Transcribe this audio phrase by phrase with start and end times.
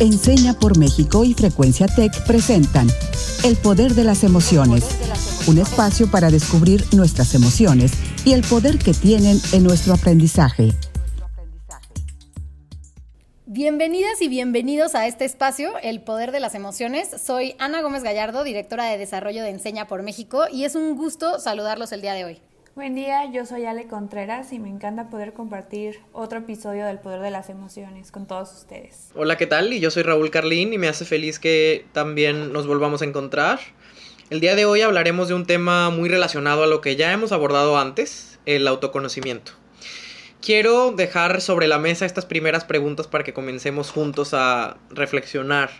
[0.00, 2.88] Enseña por México y Frecuencia Tech presentan
[3.44, 4.82] El Poder de las Emociones,
[5.46, 7.92] un espacio para descubrir nuestras emociones
[8.24, 10.72] y el poder que tienen en nuestro aprendizaje.
[13.44, 17.10] Bienvenidas y bienvenidos a este espacio, El Poder de las Emociones.
[17.22, 21.38] Soy Ana Gómez Gallardo, directora de Desarrollo de Enseña por México, y es un gusto
[21.38, 22.40] saludarlos el día de hoy.
[22.76, 27.20] Buen día, yo soy Ale Contreras y me encanta poder compartir otro episodio del Poder
[27.20, 29.10] de las Emociones con todos ustedes.
[29.16, 29.72] Hola, ¿qué tal?
[29.72, 33.58] Y yo soy Raúl Carlín y me hace feliz que también nos volvamos a encontrar.
[34.30, 37.32] El día de hoy hablaremos de un tema muy relacionado a lo que ya hemos
[37.32, 39.50] abordado antes, el autoconocimiento.
[40.40, 45.70] Quiero dejar sobre la mesa estas primeras preguntas para que comencemos juntos a reflexionar.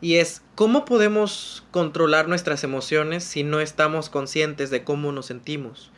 [0.00, 5.90] Y es, ¿cómo podemos controlar nuestras emociones si no estamos conscientes de cómo nos sentimos?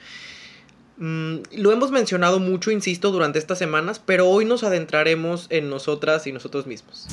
[0.98, 6.26] Mm, lo hemos mencionado mucho, insisto, durante estas semanas, pero hoy nos adentraremos en nosotras
[6.26, 7.06] y nosotros mismos.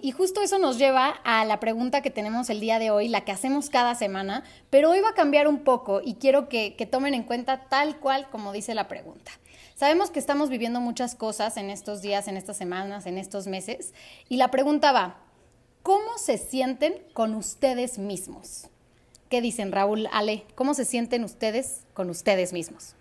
[0.00, 3.26] Y justo eso nos lleva a la pregunta que tenemos el día de hoy, la
[3.26, 6.86] que hacemos cada semana, pero hoy va a cambiar un poco y quiero que, que
[6.86, 9.32] tomen en cuenta tal cual como dice la pregunta.
[9.74, 13.92] Sabemos que estamos viviendo muchas cosas en estos días, en estas semanas, en estos meses,
[14.30, 15.18] y la pregunta va,
[15.82, 18.68] ¿cómo se sienten con ustedes mismos?
[19.28, 20.44] ¿Qué dicen Raúl, Ale?
[20.54, 22.94] ¿Cómo se sienten ustedes con ustedes mismos?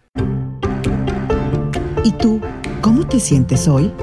[2.04, 2.42] ¿Y tú,
[2.82, 3.94] cómo te sientes hoy?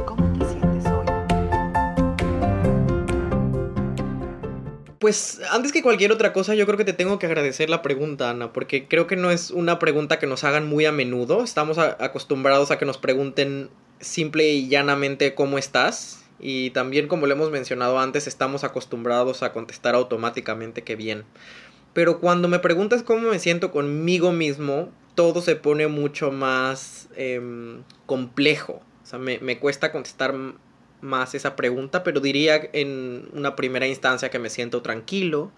[4.98, 8.30] Pues antes que cualquier otra cosa, yo creo que te tengo que agradecer la pregunta,
[8.30, 11.44] Ana, porque creo que no es una pregunta que nos hagan muy a menudo.
[11.44, 13.68] Estamos acostumbrados a que nos pregunten
[14.00, 16.24] simple y llanamente cómo estás.
[16.40, 21.24] Y también, como lo hemos mencionado antes, estamos acostumbrados a contestar automáticamente que bien.
[21.94, 27.82] Pero cuando me preguntas cómo me siento conmigo mismo, todo se pone mucho más em,
[28.04, 28.82] complejo.
[29.02, 30.34] O sea, me, me cuesta contestar
[31.00, 35.52] más esa pregunta, pero diría en una primera instancia que me siento tranquilo,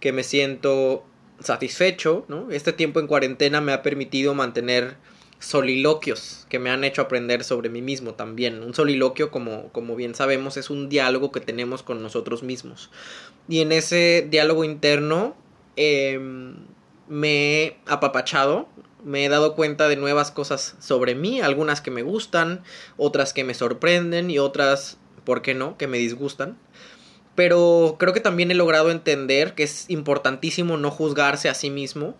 [0.00, 1.04] que me siento
[1.40, 2.50] satisfecho, ¿no?
[2.50, 4.96] Este tiempo en cuarentena me ha permitido mantener
[5.38, 8.62] soliloquios que me han hecho aprender sobre mí mismo también.
[8.62, 12.90] Un soliloquio, como, como bien sabemos, es un diálogo que tenemos con nosotros mismos.
[13.48, 15.36] Y en ese diálogo interno
[15.80, 16.56] Em,
[17.06, 18.66] me he apapachado,
[19.04, 22.64] me he dado cuenta de nuevas cosas sobre mí, algunas que me gustan,
[22.96, 26.58] otras que me sorprenden y otras, ¿por qué no?, que me disgustan.
[27.36, 32.16] Pero creo que también he logrado entender que es importantísimo no juzgarse a sí mismo.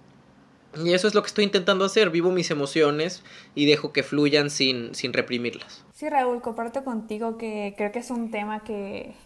[0.77, 3.25] Y eso es lo que estoy intentando hacer, vivo mis emociones
[3.57, 5.85] y dejo que fluyan sin, sin reprimirlas.
[5.95, 9.17] Sí, Raúl, comparto contigo que creo que es un tema que,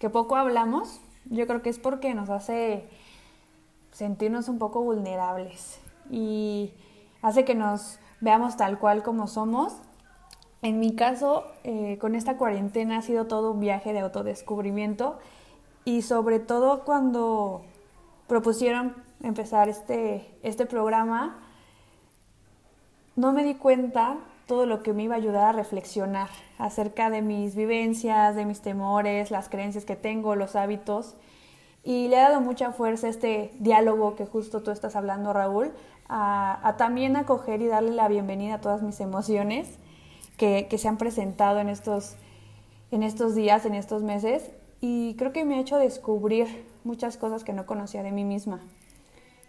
[0.00, 1.00] que poco hablamos.
[1.26, 2.88] Yo creo que es porque nos hace
[3.94, 6.74] sentirnos un poco vulnerables y
[7.22, 9.76] hace que nos veamos tal cual como somos.
[10.62, 15.18] En mi caso, eh, con esta cuarentena ha sido todo un viaje de autodescubrimiento
[15.84, 17.62] y sobre todo cuando
[18.26, 21.38] propusieron empezar este, este programa,
[23.14, 24.16] no me di cuenta
[24.46, 26.28] todo lo que me iba a ayudar a reflexionar
[26.58, 31.14] acerca de mis vivencias, de mis temores, las creencias que tengo, los hábitos
[31.84, 35.70] y le ha dado mucha fuerza este diálogo que justo tú estás hablando, Raúl,
[36.08, 39.68] a, también acoger y darle la bienvenida a todas mis emociones
[40.38, 42.16] que, se han presentado en estos,
[42.90, 44.50] en estos días, en estos meses.
[44.80, 48.60] Y creo que me ha hecho descubrir muchas cosas que no conocía de mí misma.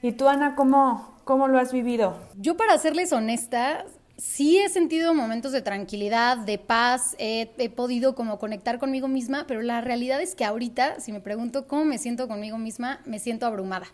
[0.01, 2.15] ¿Y tú, Ana, cómo, cómo lo has vivido?
[2.37, 3.85] Yo, para serles honesta,
[4.17, 9.61] sí he sentido momentos de tranquilidad, de paz, he, podido como conectar conmigo misma, pero
[9.61, 13.45] la realidad es que ahorita, si me pregunto cómo me siento conmigo misma, me siento
[13.45, 13.87] abrumada.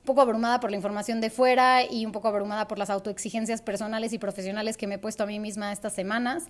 [0.00, 3.62] Un poco abrumada por la información de fuera y un poco abrumada por las autoexigencias
[3.62, 6.44] personales y profesionales que me he puesto a mí misma estas semanas.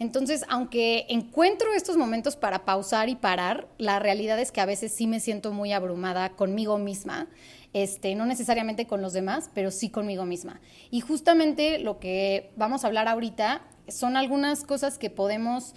[0.00, 4.92] Entonces, aunque encuentro estos momentos para pausar y parar, la realidad es que a veces
[4.92, 7.28] sí me siento muy abrumada conmigo misma
[7.76, 10.62] este, no necesariamente con los demás, pero sí conmigo misma.
[10.90, 15.74] Y justamente lo que vamos a hablar ahorita son algunas cosas que podemos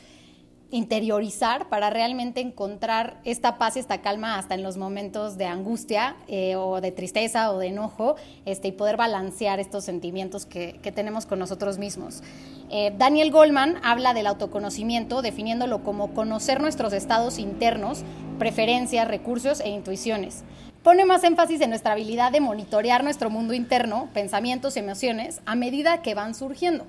[0.71, 6.15] interiorizar para realmente encontrar esta paz y esta calma hasta en los momentos de angustia
[6.29, 8.15] eh, o de tristeza o de enojo
[8.45, 12.23] este, y poder balancear estos sentimientos que, tenemos con nosotros mismos.
[12.69, 18.03] Eh, Daniel Goldman habla del autoconocimiento definiéndolo como conocer nuestros estados internos,
[18.37, 20.45] preferencias, recursos e intuiciones
[20.89, 25.53] pone más énfasis en nuestra habilidad de monitorear nuestro mundo interno, pensamientos y emociones a
[25.53, 26.87] medida que van surgiendo.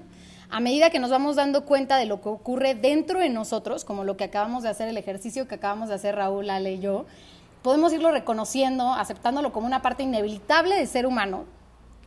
[0.48, 4.04] A medida que nos vamos dando cuenta de lo que ocurre dentro de nosotros, como
[4.04, 7.04] lo que acabamos de hacer, el ejercicio que acabamos de hacer Raúl, Ale y yo,
[7.60, 11.44] podemos irlo reconociendo, aceptándolo como una parte inevitable de ser humano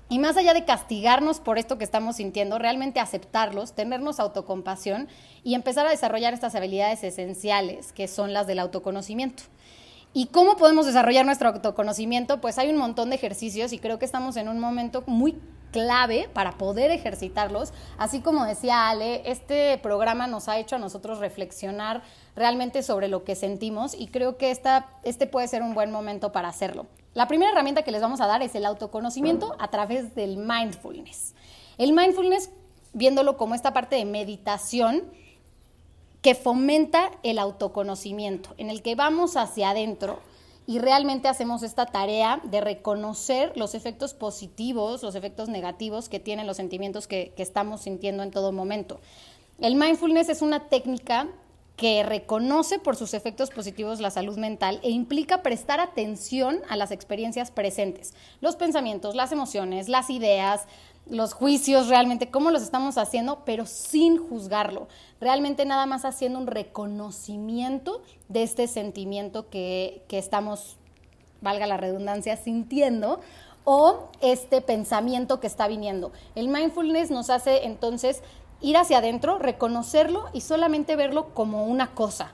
[0.09, 5.09] Y más allá de castigarnos por esto que estamos sintiendo, realmente aceptarlos, tenernos autocompasión
[5.43, 9.43] y empezar a desarrollar estas habilidades esenciales que son las del autoconocimiento.
[10.15, 12.39] ¿Y cómo podemos desarrollar nuestro autoconocimiento?
[12.39, 16.29] Pues hay un montón de ejercicios y creo que estamos en un momento muy clave
[16.31, 17.73] para poder ejercitarlos.
[17.97, 22.03] Así como decía Ale, este programa nos ha hecho a nosotros reflexionar
[22.35, 26.31] realmente sobre lo que sentimos y creo que esta, este puede ser un buen momento
[26.31, 26.85] para hacerlo.
[27.15, 31.33] La primera herramienta que les vamos a dar es el autoconocimiento a través del mindfulness.
[31.79, 32.51] El mindfulness,
[32.93, 35.05] viéndolo como esta parte de meditación,
[36.23, 40.19] que fomenta el autoconocimiento, en el que vamos hacia adentro
[40.65, 46.47] y realmente hacemos esta tarea de reconocer los efectos positivos, los efectos negativos que tienen
[46.47, 49.01] los sentimientos que, que estamos sintiendo en todo momento.
[49.59, 51.27] El mindfulness es una técnica
[51.75, 56.91] que reconoce por sus efectos positivos la salud mental e implica prestar atención a las
[56.91, 60.67] experiencias presentes, los pensamientos, las emociones, las ideas,
[61.05, 64.87] los juicios realmente, cómo los estamos haciendo, pero sin juzgarlo.
[65.19, 70.77] Realmente nada más haciendo un reconocimiento de este sentimiento que, que estamos,
[71.41, 73.19] valga la redundancia, sintiendo
[73.65, 76.11] o este pensamiento que está viniendo.
[76.35, 78.21] El mindfulness nos hace entonces
[78.61, 82.33] ir hacia adentro, reconocerlo y solamente verlo como una cosa.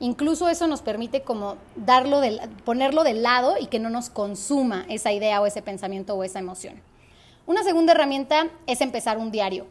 [0.00, 2.20] Incluso eso nos permite como darlo
[2.64, 6.40] ponerlo de lado y que no nos consuma esa idea o ese pensamiento o esa
[6.40, 6.80] emoción.
[7.46, 9.66] Una segunda herramienta es empezar un diario.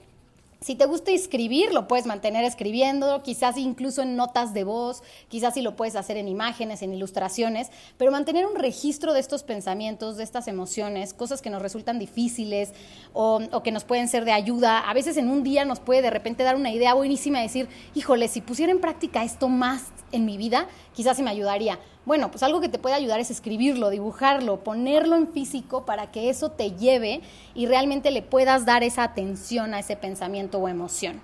[0.61, 5.55] Si te gusta escribir, lo puedes mantener escribiendo, quizás incluso en notas de voz, quizás
[5.55, 10.17] si lo puedes hacer en imágenes, en ilustraciones, pero mantener un registro de estos pensamientos,
[10.17, 12.73] de estas emociones, cosas que nos resultan difíciles
[13.11, 14.87] o, que nos pueden ser de ayuda.
[14.87, 17.67] A veces en un día nos puede de repente dar una idea buenísima y decir,
[17.95, 21.79] híjole, si pusiera en práctica esto más en mi vida, quizás se me ayudaría.
[22.05, 26.29] Bueno, pues algo que te puede ayudar es escribirlo, dibujarlo, ponerlo en físico para que
[26.29, 27.21] eso te lleve
[27.55, 31.21] y realmente le puedas dar esa atención a ese pensamiento o emoción.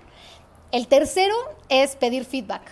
[0.72, 1.34] El tercero
[1.68, 2.62] es pedir feedback.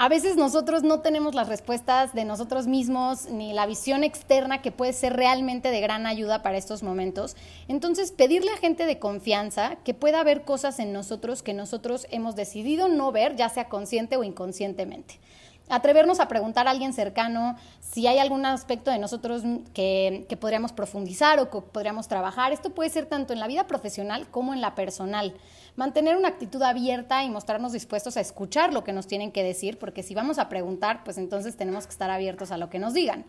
[0.00, 4.70] A veces nosotros no tenemos las respuestas de nosotros mismos ni la visión externa que
[4.70, 7.34] puede ser realmente de gran ayuda para estos momentos.
[7.66, 12.36] Entonces, pedirle a gente de confianza que pueda ver cosas en nosotros que nosotros hemos
[12.36, 15.18] decidido no ver, ya sea consciente o inconscientemente
[15.68, 19.42] atrevernos a preguntar a alguien cercano si hay algún aspecto de nosotros
[19.74, 22.52] que, podríamos profundizar o que podríamos trabajar.
[22.52, 25.34] Esto puede ser tanto en la vida profesional como en la personal.
[25.76, 29.78] Mantener una actitud abierta y mostrarnos dispuestos a escuchar lo que nos tienen que decir,
[29.78, 32.94] porque si vamos a preguntar, pues entonces tenemos que estar abiertos a lo que nos
[32.94, 33.26] digan.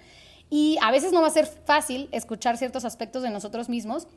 [0.50, 4.08] Y a veces no va a ser fácil escuchar ciertos aspectos de nosotros mismos,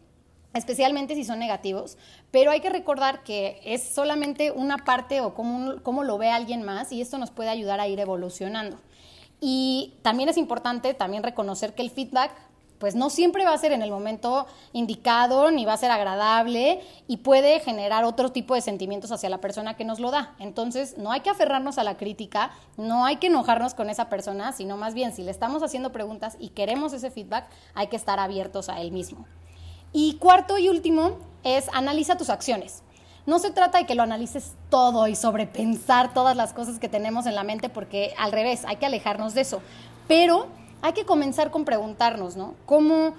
[0.55, 1.97] especialmente si son negativos,
[2.31, 6.93] pero hay que recordar que es solamente una parte o cómo, lo ve alguien más
[6.93, 8.79] y esto nos puede ayudar a ir evolucionando.
[9.41, 12.31] Y también es importante también reconocer que el feedback
[12.79, 16.81] pues no siempre va a ser en el momento indicado ni va a ser agradable
[17.07, 20.35] y puede generar otro tipo de sentimientos hacia la persona que nos lo da.
[20.41, 24.51] Entonces, no hay que aferrarnos a la crítica, no hay que enojarnos con esa persona,
[24.51, 28.19] sino más bien si le estamos haciendo preguntas y queremos ese feedback, hay que estar
[28.19, 29.27] abiertos a él mismo.
[29.93, 32.83] Y cuarto y último es analiza tus acciones.
[33.25, 37.27] No se trata de que lo analices todo y sobrepensar todas las cosas que tenemos
[37.27, 39.63] en la mente, porque al revés, hay que alejarnos de eso.
[40.09, 40.49] Pero
[40.81, 42.55] hay que comenzar con preguntarnos, ¿no?
[42.67, 43.15] ¿Cómo,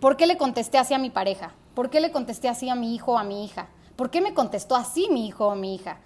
[0.00, 1.54] por qué le contesté así a mi pareja?
[1.74, 3.68] ¿Por qué le contesté así a mi hijo o a mi hija?
[3.96, 5.98] ¿Por qué me contestó así mi hijo o mi hija?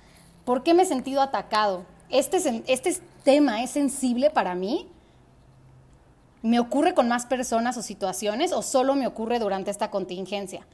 [0.45, 1.85] ¿Por qué me he sentido atacado?
[2.11, 4.89] ¿Este, este tema es sensible para mí?
[6.45, 10.67] ¿Me ocurre con más personas o situaciones o solo me ocurre durante esta contingencia?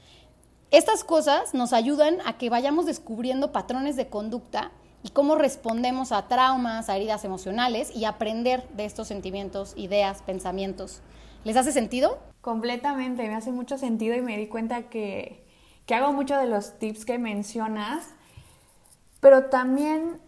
[0.73, 4.73] Estas cosas nos ayudan a que vayamos descubriendo patrones de conducta
[5.05, 11.03] y cómo respondemos a traumas, a heridas emocionales y aprender de estos sentimientos, ideas, pensamientos.
[11.45, 12.19] ¿Les hace sentido?
[12.41, 15.47] Completamente, me hace mucho sentido y me di cuenta que,
[15.87, 18.09] que hago mucho de los tips que mencionas,
[19.21, 20.21] pero también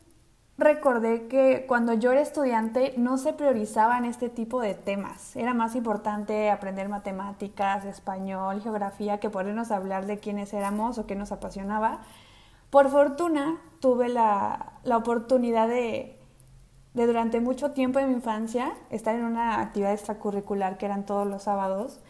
[0.62, 5.36] recordé que cuando yo era estudiante no se priorizaban este tipo de temas.
[5.36, 11.14] Era más importante aprender matemáticas, español, geografía, que podernos hablar de quiénes éramos o qué
[11.14, 12.00] nos apasionaba.
[12.70, 16.18] Por fortuna tuve la, oportunidad de,
[16.94, 21.26] de durante mucho tiempo de mi infancia estar en una actividad extracurricular que eran todos
[21.26, 22.00] los sábados,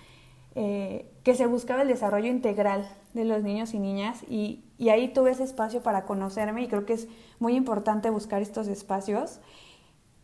[0.54, 5.30] eh, que se buscaba el desarrollo integral de los niños y niñas y, ahí tuve
[5.30, 7.06] ese espacio para conocerme y creo que es
[7.38, 9.40] muy importante buscar estos espacios.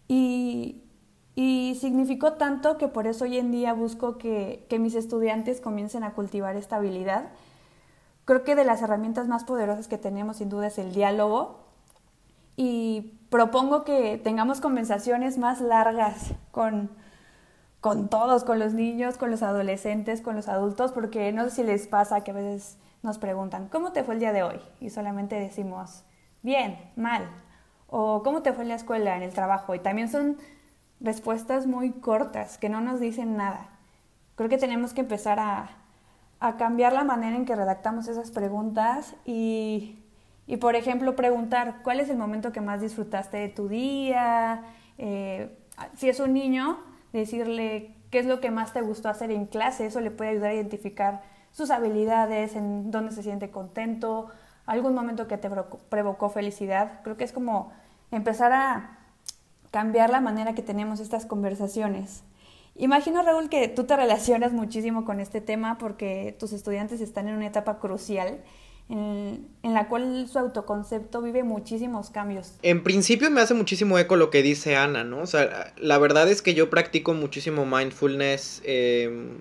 [0.08, 0.82] Y,
[1.80, 6.56] significó tanto que por eso hoy en día busco que, mis estudiantes comiencen a cultivar
[6.56, 7.30] esta habilidad.
[8.24, 11.60] Creo que de las herramientas más poderosas que tenemos sin duda es el diálogo
[12.56, 16.90] y propongo que tengamos conversaciones más largas con,
[17.80, 21.62] con todos, con los niños, con los adolescentes, con los adultos, porque no sé si
[21.62, 24.60] les pasa que a veces nos preguntan, ¿cómo te fue el día de hoy?
[24.80, 26.04] Y solamente decimos,
[26.42, 27.28] bien, mal,
[27.86, 29.74] o ¿cómo te fue en la escuela, en el trabajo?
[29.74, 30.36] Y también son
[31.00, 33.68] respuestas muy cortas, que no nos dicen nada.
[34.34, 35.70] Creo que tenemos que empezar a,
[36.56, 39.98] cambiar la manera en que redactamos esas preguntas y,
[40.46, 44.62] y, por ejemplo, preguntar cuál es el momento que más disfrutaste de tu día.
[44.98, 45.58] Eh,
[45.96, 46.78] si es un niño,
[47.12, 50.50] decirle qué es lo que más te gustó hacer en clase, eso le puede ayudar
[50.50, 51.22] a identificar
[51.52, 54.28] sus habilidades, en dónde se siente contento,
[54.66, 55.50] algún momento que te
[55.88, 57.00] provocó felicidad.
[57.02, 57.72] Creo que es como
[58.10, 58.98] empezar a
[59.70, 62.22] cambiar la manera que tenemos estas conversaciones.
[62.76, 67.34] Imagino, Raúl, que tú te relacionas muchísimo con este tema porque tus estudiantes están en
[67.34, 68.38] una etapa crucial
[68.88, 72.54] en, la cual su autoconcepto vive muchísimos cambios.
[72.62, 75.20] En principio me hace muchísimo eco lo que dice Ana, ¿no?
[75.20, 79.38] O sea, la verdad es que yo practico muchísimo mindfulness em,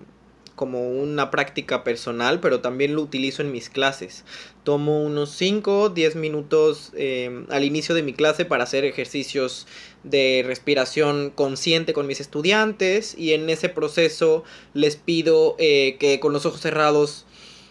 [0.54, 4.24] como una práctica personal, pero también lo utilizo en mis clases.
[4.64, 9.66] Tomo unos 5, 10 minutos em, al inicio de mi clase para hacer ejercicios
[10.02, 16.32] de respiración consciente con mis estudiantes y en ese proceso les pido eh, que con
[16.32, 17.24] los ojos cerrados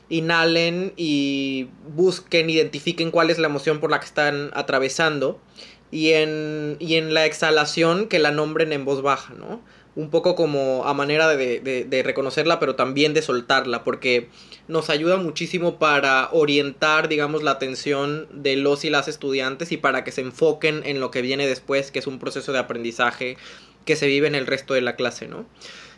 [0.09, 5.39] inhalen y busquen, identifiquen cuál es la emoción por la que están atravesando
[5.91, 9.61] y en, y en la exhalación que la nombren en voz baja, ¿no?
[9.95, 14.29] Un poco como a manera de, de, reconocerla, pero también de soltarla, porque
[14.67, 20.03] nos ayuda muchísimo para orientar, digamos, la atención de los y las estudiantes y para
[20.03, 23.37] que se enfoquen en lo que viene después, que es un proceso de aprendizaje
[23.85, 25.47] que se vive en el resto de la clase, ¿no?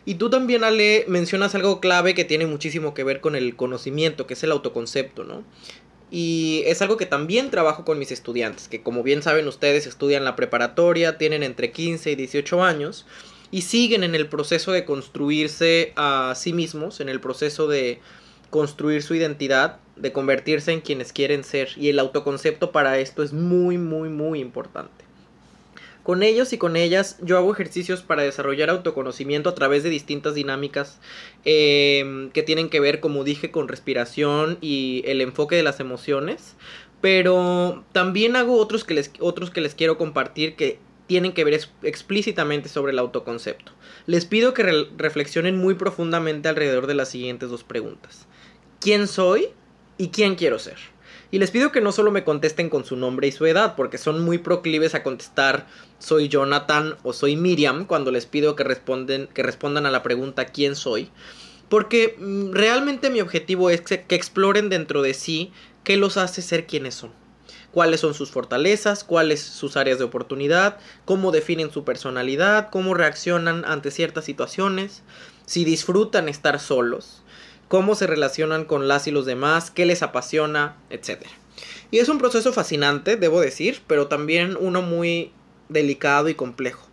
[0.10, 4.26] Y tú también, Ale, mencionas algo clave que tiene muchísimo que ver con el conocimiento,
[4.26, 5.44] que es el autoconcepto, ¿no?
[6.10, 10.26] Y es algo que también trabajo con mis estudiantes, que como bien saben ustedes estudian
[10.26, 13.06] la preparatoria, tienen entre 15 y 18 años
[13.52, 18.00] y siguen en el proceso de construirse a sí mismos, en el proceso de
[18.50, 21.70] construir su identidad, de convertirse en quienes quieren ser.
[21.78, 25.09] Y el autoconcepto para esto es muy, muy, muy importante.
[26.04, 30.34] Con ellos y con ellas yo hago ejercicios para desarrollar autoconocimiento a través de distintas
[30.34, 31.00] dinámicas
[31.46, 36.56] em, que tienen que ver, como dije, con respiración y el enfoque de las emociones.
[37.02, 41.60] Pero también hago otros que les, otros que les quiero compartir que tienen que ver
[41.82, 43.72] explícitamente sobre el autoconcepto.
[44.06, 48.28] Les pido que reflexionen muy profundamente alrededor de las siguientes dos preguntas.
[48.80, 49.50] ¿Quién soy
[49.98, 50.78] y quién quiero ser?
[51.32, 54.00] Y les pido que no solo me contesten con su nombre y su edad, porque
[54.00, 55.68] son muy proclives a contestar
[56.00, 60.46] soy Jonathan o soy Miriam cuando les pido que, responden, que respondan a la pregunta
[60.46, 61.12] ¿quién soy?
[61.70, 65.52] Porque mm, realmente mi objetivo es que, que exploren dentro de sí
[65.84, 67.12] qué los hace ser quienes son.
[67.72, 73.64] Cuáles son sus fortalezas, cuáles sus áreas de oportunidad, cómo definen su personalidad, cómo reaccionan
[73.66, 75.04] ante ciertas situaciones,
[75.46, 77.22] si disfrutan estar solos,
[77.70, 81.22] cómo se relacionan con las y los demás, qué les apasiona, etc.
[81.92, 85.32] Y es un proceso fascinante, debo decir, pero también uno muy
[85.70, 86.90] delicado y complejo.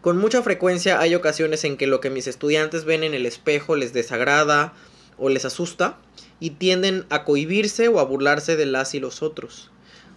[0.00, 3.74] Con mucha frecuencia hay ocasiones en que lo que mis estudiantes ven en el espejo
[3.74, 4.74] les desagrada
[5.16, 5.98] o les asusta
[6.38, 9.70] y tienden a cohibirse o a burlarse de las y los otros.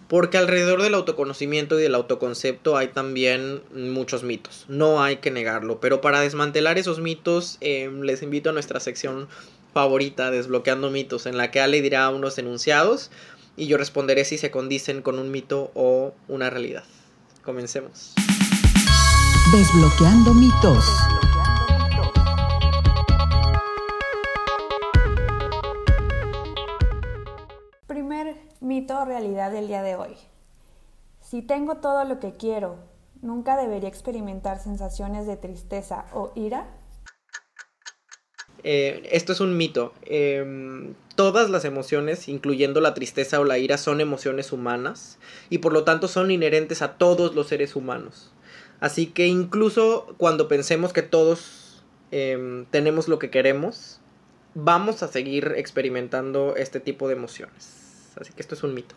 [0.08, 4.66] Porque alrededor del autoconocimiento y del autoconcepto hay también muchos mitos.
[4.68, 5.80] No hay que negarlo.
[5.80, 9.26] Pero para desmantelar esos mitos, em, les invito a nuestra sección
[9.72, 13.10] favorita, Desbloqueando mitos, en la que Ale dirá unos enunciados
[13.56, 16.84] y yo responderé si se condicen con un mito o una realidad.
[17.44, 18.14] Comencemos.
[19.52, 20.84] Desbloqueando mitos.
[27.86, 30.16] Primer mito o realidad del día de hoy.
[31.20, 32.76] Si tengo todo lo que quiero,
[33.20, 36.68] ¿nunca debería experimentar sensaciones de tristeza o ira?
[38.64, 39.92] Eh, esto es un mito.
[40.04, 45.18] Em, todas las emociones, incluyendo la tristeza o la ira, son emociones humanas
[45.50, 48.32] y por lo tanto son inherentes a todos los seres humanos.
[48.80, 54.00] Así que incluso cuando pensemos que todos em, tenemos lo que queremos,
[54.54, 58.12] vamos a seguir experimentando este tipo de emociones.
[58.20, 58.94] Así que esto es un mito.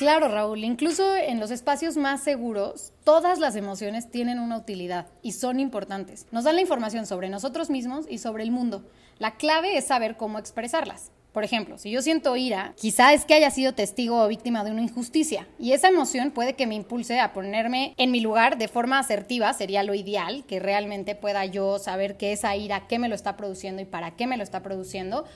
[0.00, 5.32] Claro, Raúl, incluso en los espacios más seguros, todas las emociones tienen una utilidad y
[5.32, 6.26] son importantes.
[6.32, 8.82] Nos dan la información sobre nosotros mismos y sobre el mundo.
[9.18, 11.12] La clave es saber cómo expresarlas.
[11.32, 14.70] Por ejemplo, si yo siento ira, quizá es que haya sido testigo o víctima de
[14.70, 18.68] una injusticia y esa emoción puede que me impulse a ponerme en mi lugar de
[18.68, 23.10] forma asertiva, sería lo ideal, que realmente pueda yo saber que esa ira, qué me
[23.10, 25.26] lo está produciendo y para qué me lo está produciendo,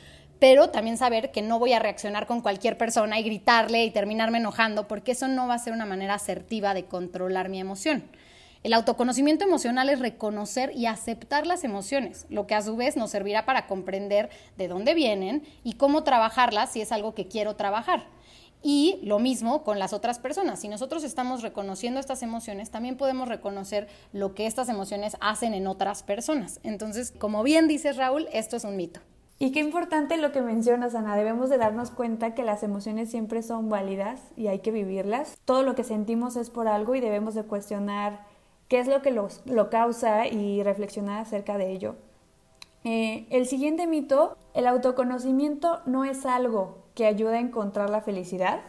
[0.45, 4.37] pero también saber que no voy a reaccionar con cualquier persona y gritarle y terminarme
[4.37, 8.05] enojando, porque eso no va a ser una manera asertiva de controlar mi emoción.
[8.63, 13.11] El autoconocimiento emocional es reconocer y aceptar las emociones, lo que a su vez nos
[13.11, 18.05] servirá para comprender de dónde vienen y cómo trabajarlas si es algo que quiero trabajar.
[18.63, 20.61] Y lo mismo con las otras personas.
[20.61, 25.67] Si nosotros estamos reconociendo estas emociones, también podemos reconocer lo que estas emociones hacen en
[25.67, 26.61] otras personas.
[26.65, 29.01] Entonces, como bien dice Raúl, esto es un mito.
[29.39, 31.17] Y qué importante lo que mencionas, Ana.
[31.17, 35.37] Debemos de darnos cuenta que las emociones siempre son válidas y hay que vivirlas.
[35.45, 38.27] Todo lo que sentimos es por algo y debemos de cuestionar
[38.69, 41.97] qué es lo que lo causa y reflexionar acerca de ello.
[42.85, 48.61] Eh, el siguiente mito, el autoconocimiento no es algo que ayuda a encontrar la felicidad.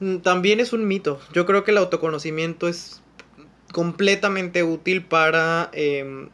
[0.00, 1.20] Mm, también es un mito.
[1.32, 3.00] Yo creo que el autoconocimiento es
[3.72, 6.30] completamente útil para em,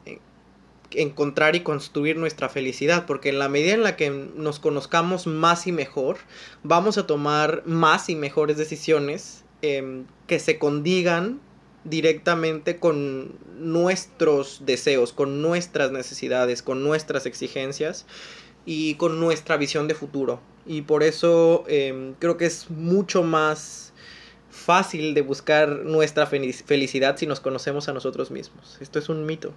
[0.93, 5.67] encontrar y construir nuestra felicidad, porque en la medida en la que nos conozcamos más
[5.67, 6.19] y mejor,
[6.63, 11.41] vamos a tomar más y mejores decisiones em, que se condigan
[11.85, 18.07] directamente con nuestros deseos, con nuestras necesidades, con nuestras exigencias
[18.65, 20.41] y con nuestra visión de futuro.
[20.67, 23.93] Y por eso em, creo que es mucho más
[24.51, 28.77] fácil de buscar nuestra felicidad si nos conocemos a nosotros mismos.
[28.81, 29.53] Esto es un mito.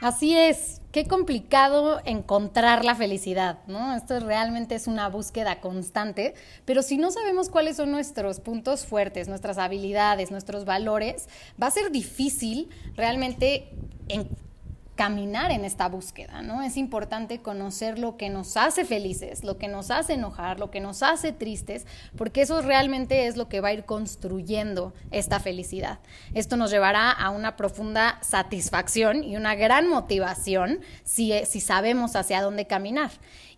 [0.00, 3.94] Así es, qué complicado encontrar la felicidad, ¿no?
[3.94, 6.32] Esto realmente es una búsqueda constante,
[6.64, 11.28] pero si no sabemos cuáles son nuestros puntos fuertes, nuestras habilidades, nuestros valores,
[11.62, 13.68] va a ser difícil realmente
[15.00, 16.60] caminar en esta búsqueda, ¿no?
[16.60, 20.80] Es importante conocer lo que nos hace felices, lo que nos hace enojar, lo que
[20.80, 21.86] nos hace tristes,
[22.18, 26.00] porque eso realmente es lo que va a ir construyendo esta felicidad.
[26.34, 32.42] Esto nos llevará a una profunda satisfacción y una gran motivación si, si sabemos hacia
[32.42, 33.10] dónde caminar.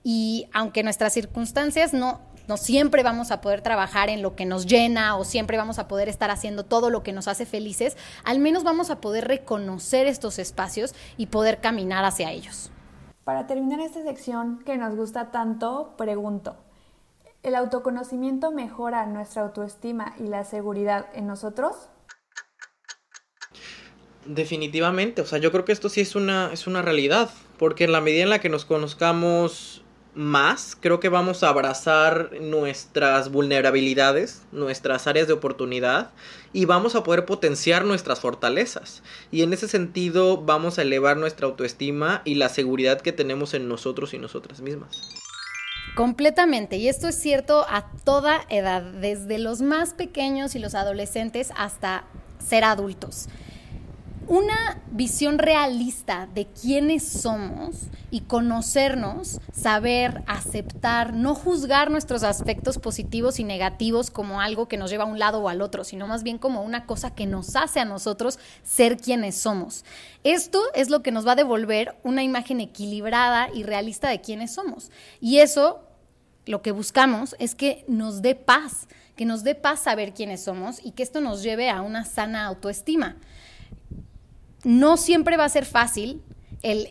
[0.04, 4.66] Y aunque nuestras circunstancias no no siempre vamos a poder trabajar en lo que nos
[4.66, 8.38] llena o siempre vamos a poder estar haciendo todo lo que nos hace felices, al
[8.38, 12.70] menos vamos a poder reconocer estos espacios y poder caminar hacia ellos.
[13.24, 16.56] Para terminar esta sección que nos gusta tanto, pregunto,
[17.42, 21.88] ¿el autoconocimiento mejora nuestra autoestima y la seguridad en nosotros?
[24.24, 27.92] Definitivamente, o sea, yo creo que esto sí es una, es una realidad, porque en
[27.92, 29.81] la medida en la que nos conozcamos
[30.14, 36.10] más, creo que vamos a abrazar nuestras vulnerabilidades, nuestras áreas de oportunidad
[36.52, 39.02] y vamos a poder potenciar nuestras fortalezas.
[39.30, 43.68] Y en ese sentido vamos a elevar nuestra autoestima y la seguridad que tenemos en
[43.68, 45.00] nosotros y nosotras mismas.
[45.94, 51.50] Completamente, y esto es cierto a toda edad, desde los más pequeños y los adolescentes
[51.56, 52.04] hasta
[52.38, 53.28] ser adultos
[54.26, 63.40] una visión realista de quiénes somos y conocernos, saber, aceptar, no juzgar nuestros aspectos positivos
[63.40, 66.22] y negativos como algo que nos lleva a un lado o al otro, sino más
[66.22, 69.84] bien como una cosa que nos hace a nosotros ser quienes somos.
[70.24, 74.52] Esto es lo que nos va a devolver una imagen equilibrada y realista de quiénes
[74.52, 74.90] somos.
[75.20, 75.80] Y eso,
[76.46, 80.84] lo que buscamos es que nos dé paz, que nos dé paz saber quiénes somos
[80.84, 83.16] y que esto nos lleve a una sana autoestima
[84.64, 86.22] no siempre va a ser fácil
[86.62, 86.90] el,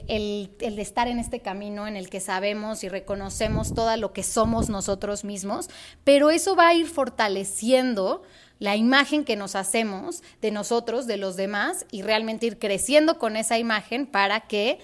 [0.59, 4.69] el, estar en este camino en el que sabemos y reconocemos todo lo que somos
[4.69, 5.69] nosotros mismos,
[6.03, 8.23] pero eso va a ir fortaleciendo
[8.59, 13.35] la imagen que nos hacemos de nosotros, de los demás, y realmente ir creciendo con
[13.35, 14.79] esa imagen para que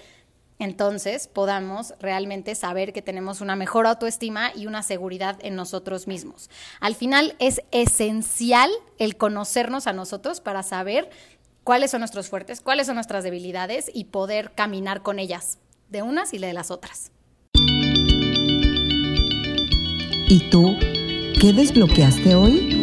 [0.58, 6.50] entonces podamos realmente saber que tenemos una mejor autoestima y una seguridad en nosotros mismos.
[6.80, 11.10] Al final es esencial el conocernos a nosotros para saber
[11.64, 16.34] cuáles son nuestros fuertes, cuáles son nuestras debilidades y poder caminar con ellas, de unas
[16.34, 17.12] y de las otras.
[20.30, 20.76] ¿Y tú
[21.40, 22.74] qué desbloqueaste hoy?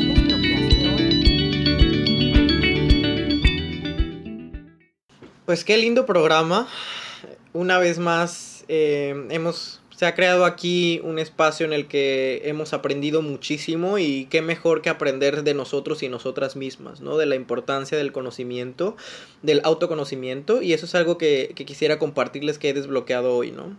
[5.45, 6.67] Pues qué lindo programa.
[7.53, 12.73] Una vez más eh, hemos se ha creado aquí un espacio en el que hemos
[12.73, 17.17] aprendido muchísimo y qué mejor que aprender de nosotros y nosotras mismas, ¿no?
[17.17, 18.97] De la importancia del conocimiento,
[19.41, 23.77] del autoconocimiento y eso es algo que, que quisiera compartirles que he desbloqueado hoy, ¿no?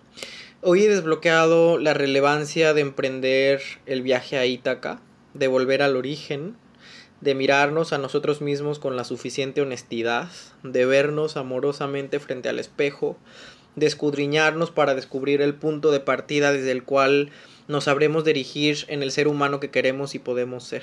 [0.62, 5.02] Hoy he desbloqueado la relevancia de emprender el viaje a Ítaca,
[5.34, 6.56] de volver al origen,
[7.20, 10.28] de mirarnos a nosotros mismos con la suficiente honestidad,
[10.62, 13.18] de vernos amorosamente frente al espejo,
[13.76, 17.30] de escudriñarnos para descubrir el punto de partida desde el cual
[17.68, 20.82] nos sabremos dirigir en el ser humano que queremos y podemos ser.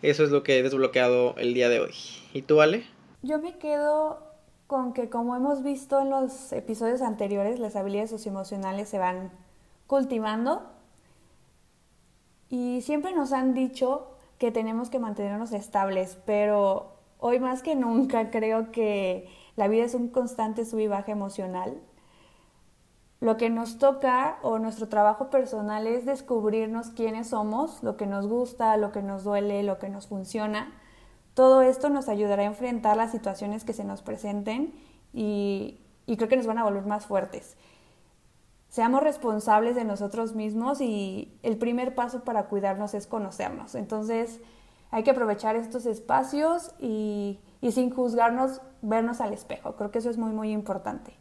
[0.00, 1.94] Eso es lo que he desbloqueado el día de hoy.
[2.32, 2.84] ¿Y tú, Ale?
[3.22, 4.22] Yo me quedo
[4.68, 9.32] con que como hemos visto en los episodios anteriores, las habilidades socioemocionales se van
[9.86, 10.70] cultivando
[12.48, 14.08] y siempre nos han dicho
[14.38, 19.94] que tenemos que mantenernos estables, pero hoy más que nunca creo que la vida es
[19.94, 21.80] un constante sub y baja emocional.
[23.20, 28.28] Lo que nos toca o nuestro trabajo personal es descubrirnos quiénes somos, lo que nos
[28.28, 30.72] gusta, lo que nos duele, lo que nos funciona.
[31.34, 34.72] Todo esto nos ayudará a enfrentar las situaciones que se nos presenten
[35.12, 37.56] y, creo que nos van a volver más fuertes.
[38.68, 43.74] Seamos responsables de nosotros mismos y el primer paso para cuidarnos es conocernos.
[43.74, 44.40] Entonces
[44.92, 49.74] hay que aprovechar estos espacios y, y sin juzgarnos, vernos al espejo.
[49.74, 51.17] Creo que eso es muy, muy importante.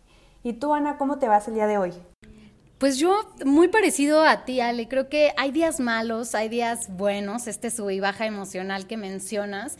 [0.47, 1.91] ¿Y tú, Ana, cómo te vas el día de hoy?
[2.77, 7.47] Pues yo, muy parecido a ti, Ale, creo que hay días malos, hay días buenos,
[7.47, 9.77] este sub y baja emocional que mencionas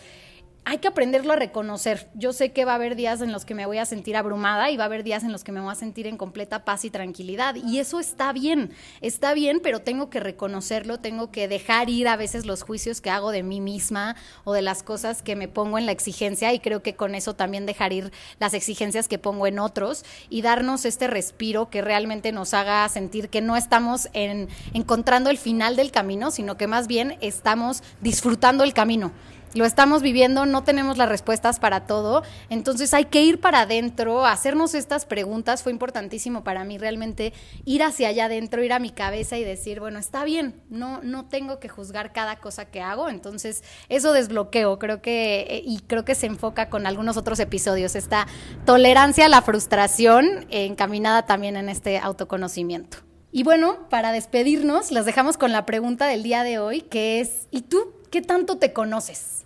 [0.70, 2.10] hay que aprenderlo a reconocer.
[2.14, 4.70] Yo sé que va a haber días en los que me voy a sentir abrumada
[4.70, 6.84] y va a haber días en los que me voy a sentir en completa paz
[6.84, 7.56] y tranquilidad.
[7.56, 12.18] Y eso está bien, está bien, pero tengo que reconocerlo, tengo que dejar ir a
[12.18, 15.78] veces los juicios que hago de mí misma o de las cosas que me pongo
[15.78, 19.48] en la exigencia y creo que con eso también dejar ir las exigencias que pongo
[19.48, 24.50] en otros y darnos este respiro que realmente nos haga sentir que no estamos en,
[24.74, 29.14] encontrando el final del camino, sino que más bien estamos disfrutando el camino
[29.54, 34.26] lo estamos viviendo, no tenemos las respuestas para todo, entonces hay que ir para adentro,
[34.26, 37.34] hacernos estas preguntas, fue importantísimo para mí realmente
[37.66, 41.26] ir hacia allá adentro, ir a mi cabeza y decir, bueno, está bien, no, no
[41.26, 46.06] tengo que juzgar cada cosa que hago, entonces eso desbloqueo, creo que, eh, y creo
[46.06, 48.28] que se enfoca con algunos otros episodios, esta
[48.66, 53.00] tolerancia a la frustración encaminada también en este autoconocimiento.
[53.32, 57.48] Y bueno, para despedirnos, las dejamos con la pregunta del día de hoy, que es,
[57.52, 59.46] ¿y tú qué tanto te conoces?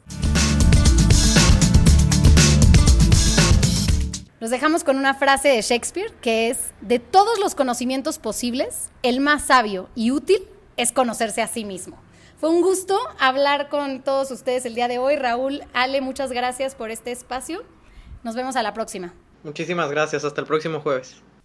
[4.40, 9.20] Nos dejamos con una frase de Shakespeare que es, de todos los conocimientos posibles, el
[9.20, 10.48] más sabio y útil
[10.78, 11.98] es conocerse a sí mismo.
[12.38, 15.16] Fue un gusto hablar con todos ustedes el día de hoy.
[15.16, 17.62] Raúl, Ale, muchas gracias por este espacio.
[18.24, 19.14] Nos vemos a la próxima.
[19.44, 20.26] Muchísimas gracias.
[20.26, 21.22] Hasta el próximo jueves.